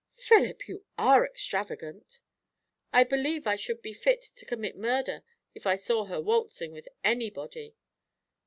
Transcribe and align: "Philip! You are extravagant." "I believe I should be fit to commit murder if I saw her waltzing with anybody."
"Philip! 0.17 0.67
You 0.67 0.83
are 0.97 1.23
extravagant." 1.23 2.21
"I 2.91 3.03
believe 3.03 3.45
I 3.45 3.55
should 3.55 3.83
be 3.83 3.93
fit 3.93 4.23
to 4.35 4.47
commit 4.47 4.75
murder 4.75 5.21
if 5.53 5.67
I 5.67 5.75
saw 5.75 6.05
her 6.05 6.19
waltzing 6.19 6.71
with 6.71 6.87
anybody." 7.03 7.75